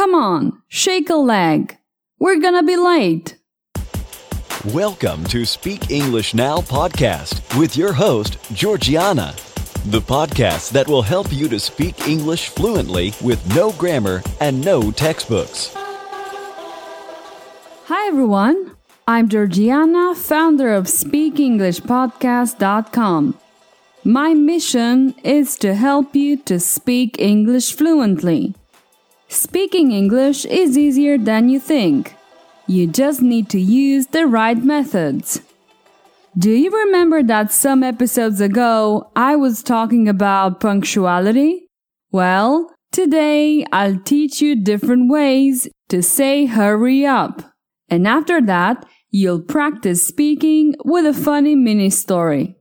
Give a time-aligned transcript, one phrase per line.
[0.00, 1.76] Come on, shake a leg.
[2.18, 3.36] We're gonna be late.
[4.72, 9.34] Welcome to Speak English Now podcast with your host, Georgiana,
[9.84, 14.90] the podcast that will help you to speak English fluently with no grammar and no
[14.90, 15.70] textbooks.
[17.84, 18.74] Hi, everyone.
[19.06, 23.38] I'm Georgiana, founder of SpeakEnglishPodcast.com.
[24.04, 28.54] My mission is to help you to speak English fluently.
[29.30, 32.16] Speaking English is easier than you think.
[32.66, 35.40] You just need to use the right methods.
[36.36, 41.68] Do you remember that some episodes ago I was talking about punctuality?
[42.10, 47.52] Well, today I'll teach you different ways to say hurry up.
[47.88, 52.56] And after that, you'll practice speaking with a funny mini story.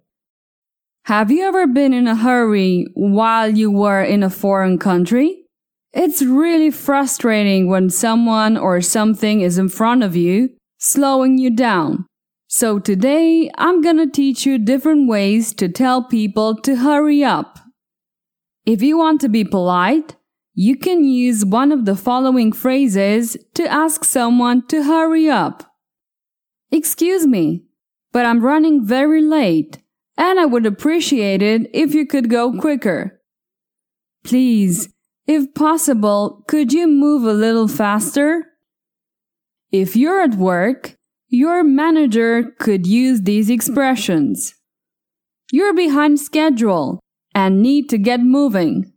[1.05, 5.48] Have you ever been in a hurry while you were in a foreign country?
[5.93, 12.05] It's really frustrating when someone or something is in front of you, slowing you down.
[12.47, 17.59] So today I'm gonna teach you different ways to tell people to hurry up.
[18.65, 20.15] If you want to be polite,
[20.53, 25.63] you can use one of the following phrases to ask someone to hurry up.
[26.71, 27.63] Excuse me,
[28.11, 29.79] but I'm running very late
[30.17, 33.21] and I would appreciate it if you could go quicker.
[34.23, 34.89] Please,
[35.29, 38.47] if possible, could you move a little faster?
[39.71, 40.95] If you're at work,
[41.27, 44.55] your manager could use these expressions.
[45.51, 46.99] You're behind schedule
[47.35, 48.91] and need to get moving.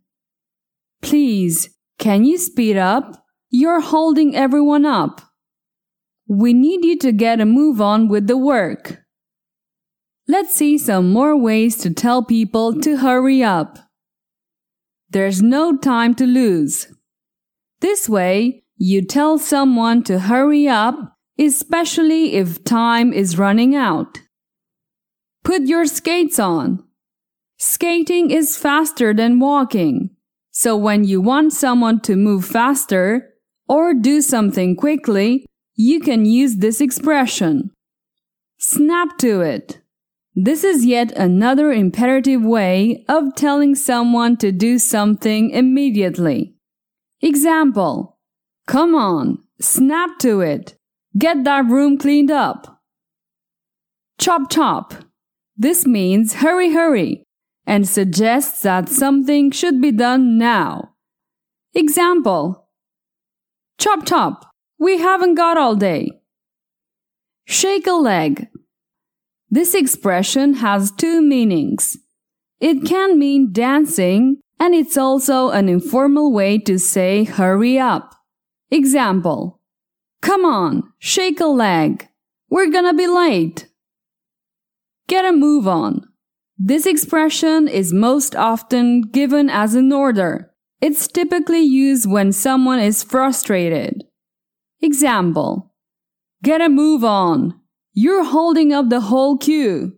[1.03, 3.23] Please, can you speed up?
[3.51, 5.21] You're holding everyone up.
[6.27, 9.03] We need you to get a move on with the work.
[10.27, 13.77] Let's see some more ways to tell people to hurry up.
[15.09, 16.87] There's no time to lose.
[17.81, 20.95] This way, you tell someone to hurry up,
[21.37, 24.19] especially if time is running out.
[25.43, 26.83] Put your skates on.
[27.57, 30.09] Skating is faster than walking.
[30.51, 33.33] So when you want someone to move faster
[33.67, 35.45] or do something quickly,
[35.75, 37.71] you can use this expression.
[38.57, 39.82] Snap to it.
[40.35, 46.55] This is yet another imperative way of telling someone to do something immediately.
[47.21, 48.17] Example.
[48.65, 50.75] Come on, snap to it.
[51.17, 52.81] Get that room cleaned up.
[54.17, 54.93] Chop chop.
[55.55, 57.23] This means hurry hurry
[57.67, 60.95] and suggests that something should be done now.
[61.75, 62.67] Example
[63.77, 66.09] Chop chop, we haven't got all day.
[67.45, 68.47] Shake a leg.
[69.53, 71.95] This expression has two meanings.
[72.59, 78.15] It can mean dancing, and it's also an informal way to say hurry up.
[78.71, 79.61] Example
[80.23, 82.07] Come on, shake a leg.
[82.49, 83.67] We're gonna be late.
[85.07, 86.01] Get a move on.
[86.57, 90.51] This expression is most often given as an order.
[90.81, 94.03] It's typically used when someone is frustrated.
[94.81, 95.75] Example
[96.41, 97.59] Get a move on.
[97.93, 99.95] You're holding up the whole queue.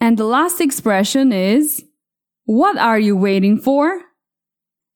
[0.00, 1.84] And the last expression is
[2.44, 4.00] What are you waiting for?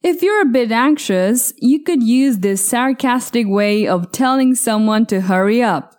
[0.03, 5.21] If you're a bit anxious, you could use this sarcastic way of telling someone to
[5.21, 5.95] hurry up.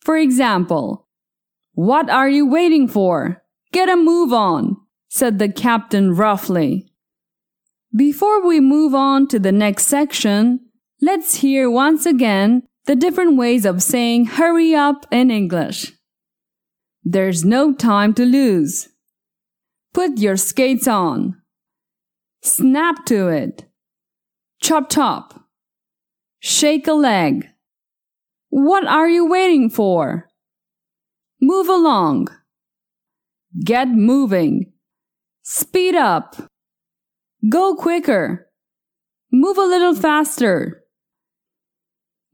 [0.00, 1.06] For example,
[1.74, 3.42] What are you waiting for?
[3.72, 4.76] Get a move on,
[5.08, 6.92] said the captain roughly.
[7.96, 10.60] Before we move on to the next section,
[11.00, 15.92] let's hear once again the different ways of saying hurry up in English.
[17.04, 18.88] There's no time to lose.
[19.94, 21.40] Put your skates on.
[22.42, 23.70] Snap to it.
[24.60, 25.44] Chop chop.
[26.40, 27.46] Shake a leg.
[28.48, 30.28] What are you waiting for?
[31.40, 32.26] Move along.
[33.64, 34.72] Get moving.
[35.44, 36.34] Speed up.
[37.48, 38.48] Go quicker.
[39.30, 40.79] Move a little faster.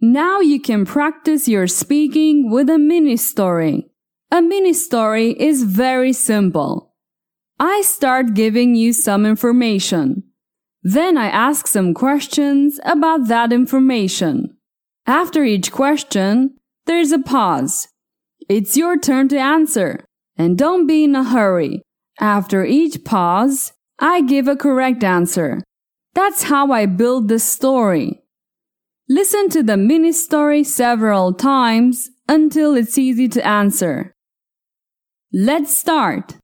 [0.08, 3.88] Now you can practice your speaking with a mini story.
[4.30, 6.94] A mini story is very simple.
[7.58, 10.22] I start giving you some information.
[10.84, 14.56] Then I ask some questions about that information.
[15.08, 17.88] After each question, there's a pause.
[18.48, 20.04] It's your turn to answer.
[20.36, 21.82] And don't be in a hurry.
[22.20, 25.64] After each pause, I give a correct answer.
[26.14, 28.22] That's how I build the story.
[29.08, 34.16] Listen to the mini story several times until it's easy to answer.
[35.32, 36.34] Let's start.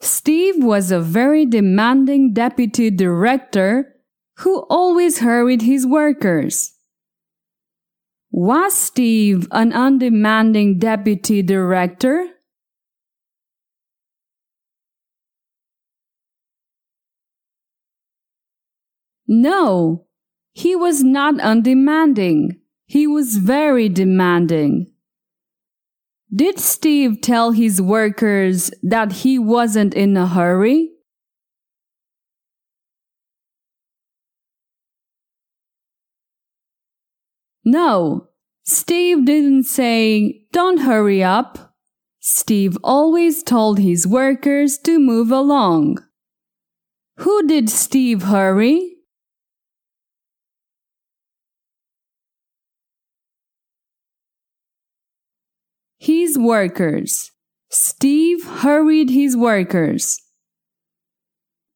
[0.00, 3.96] Steve was a very demanding deputy director
[4.38, 6.72] who always hurried his workers.
[8.30, 12.28] Was Steve an undemanding deputy director?
[19.26, 20.06] No,
[20.52, 22.60] he was not undemanding.
[22.86, 24.92] He was very demanding.
[26.34, 30.90] Did Steve tell his workers that he wasn't in a hurry?
[37.64, 38.28] No,
[38.64, 41.74] Steve didn't say, don't hurry up.
[42.20, 45.98] Steve always told his workers to move along.
[47.18, 48.89] Who did Steve hurry?
[56.10, 57.30] His workers.
[57.70, 60.18] Steve hurried his workers.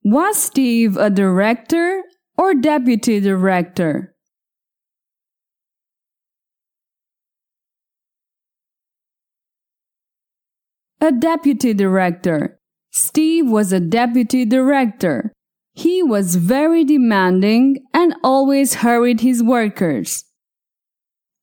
[0.02, 2.02] Was Steve a director
[2.36, 4.16] or deputy director?
[11.00, 12.58] A deputy director.
[12.90, 15.32] Steve was a deputy director.
[15.74, 20.24] He was very demanding and always hurried his workers.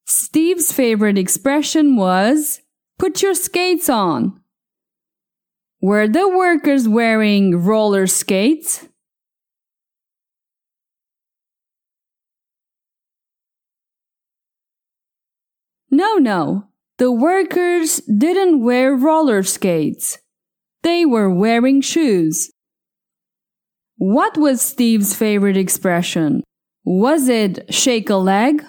[0.05, 2.60] Steve's favorite expression was,
[3.01, 4.39] Put your skates on.
[5.81, 8.87] Were the workers wearing roller skates?
[15.89, 16.67] No, no.
[16.99, 20.19] The workers didn't wear roller skates.
[20.83, 22.51] They were wearing shoes.
[23.97, 26.43] What was Steve's favorite expression?
[26.85, 28.63] Was it shake a leg?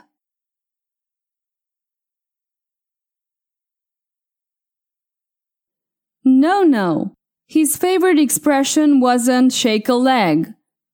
[6.43, 7.15] No, no.
[7.47, 10.49] His favorite expression wasn't shake a leg.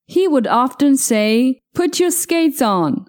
[0.06, 3.06] He would often say, put your skates on.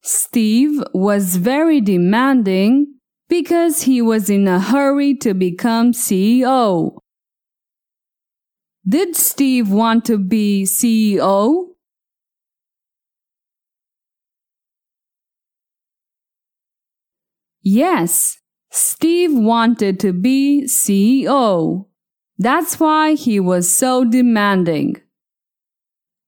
[0.00, 6.98] Steve was very demanding because he was in a hurry to become CEO.
[8.86, 11.70] Did Steve want to be CEO?
[17.60, 18.38] Yes,
[18.76, 21.86] Steve wanted to be CEO.
[22.36, 25.00] That's why he was so demanding.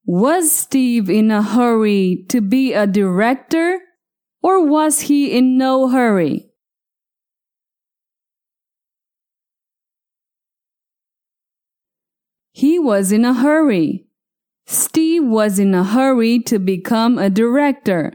[0.05, 3.81] Was Steve in a hurry to be a director
[4.45, 6.49] or was he in no hurry?
[12.53, 14.07] He was in a hurry.
[14.67, 18.13] Steve was in a hurry to become a director.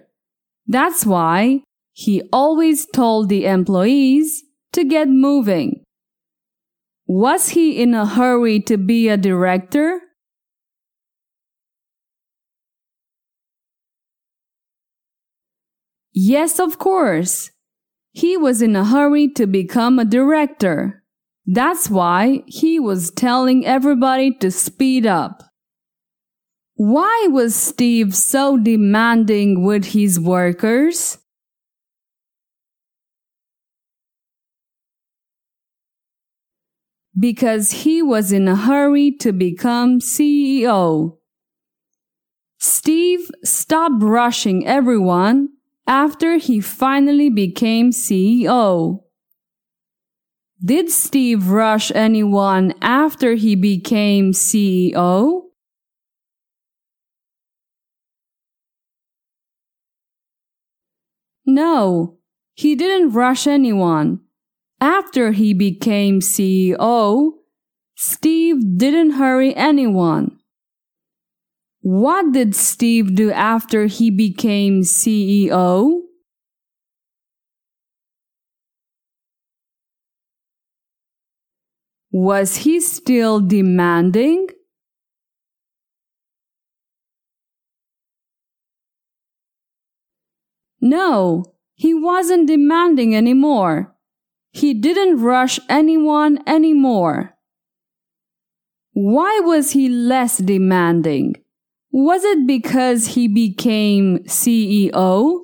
[0.67, 1.63] That's why
[1.93, 4.43] he always told the employees
[4.73, 5.83] to get moving.
[7.07, 9.99] Was he in a hurry to be a director?
[16.13, 17.51] Yes, of course.
[18.11, 21.03] He was in a hurry to become a director.
[21.45, 25.43] That's why he was telling everybody to speed up.
[26.75, 31.17] Why was Steve so demanding with his workers?
[37.17, 41.17] Because he was in a hurry to become CEO.
[42.59, 45.49] Steve stopped rushing everyone
[45.87, 49.03] after he finally became CEO.
[50.63, 55.41] Did Steve rush anyone after he became CEO?
[61.47, 62.19] No,
[62.53, 64.21] he didn't rush anyone.
[64.81, 67.33] After he became CEO,
[67.95, 70.39] Steve didn't hurry anyone.
[71.81, 76.01] What did Steve do after he became CEO?
[82.11, 84.47] Was he still demanding?
[90.81, 93.95] No, he wasn't demanding anymore.
[94.51, 97.35] He didn't rush anyone anymore.
[98.93, 101.35] Why was he less demanding?
[101.91, 105.41] Was it because he became CEO?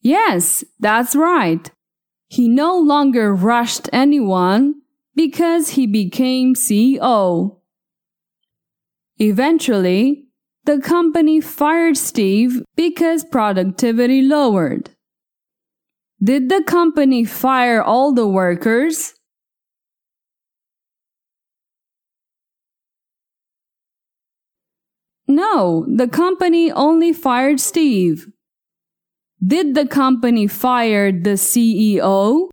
[0.00, 1.70] Yes, that's right.
[2.26, 4.82] He no longer rushed anyone
[5.14, 7.60] because he became CEO.
[9.18, 10.26] Eventually,
[10.64, 14.90] the company fired Steve because productivity lowered.
[16.22, 19.14] Did the company fire all the workers?
[25.26, 28.28] No, the company only fired Steve.
[29.44, 32.50] Did the company fire the CEO?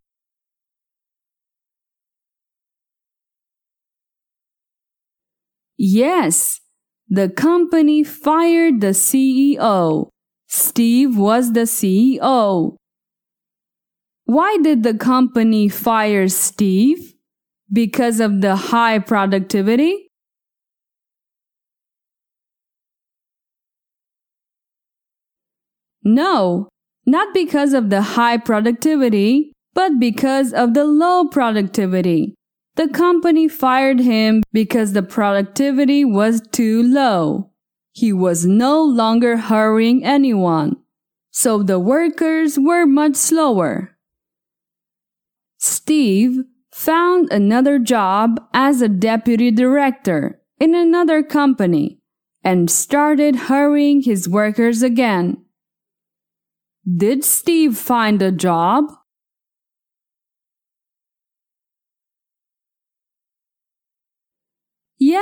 [5.78, 6.62] Yes,
[7.10, 10.10] the company fired the CEO.
[10.48, 12.76] Steve was the CEO.
[14.26, 17.16] Why did the company fire Steve?
[17.72, 20.08] Because of the high productivity?
[26.04, 26.70] No,
[27.06, 32.36] not because of the high productivity, but because of the low productivity.
[32.80, 37.52] The company fired him because the productivity was too low.
[37.92, 40.78] He was no longer hurrying anyone,
[41.30, 43.98] so the workers were much slower.
[45.58, 46.38] Steve
[46.72, 52.00] found another job as a deputy director in another company
[52.46, 55.44] and started hurrying his workers again.
[56.88, 58.86] Did Steve find a job?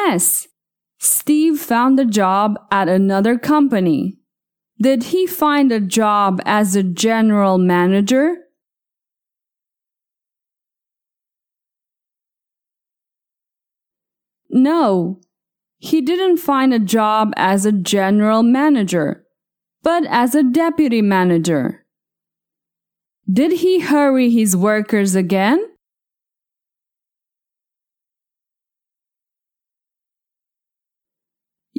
[0.10, 0.48] Yes,
[1.00, 4.18] Steve found a job at another company.
[4.82, 8.38] Did he find a job as a general manager?
[14.50, 15.20] No,
[15.78, 19.26] he didn't find a job as a general manager,
[19.84, 21.86] but as a deputy manager.
[23.30, 25.60] Did he hurry his workers again?